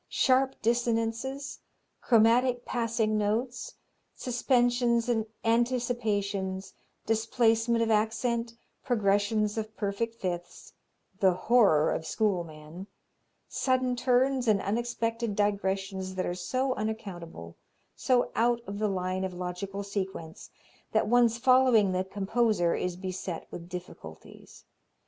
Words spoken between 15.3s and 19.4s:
digressions that are so unaccountable, so out of the line of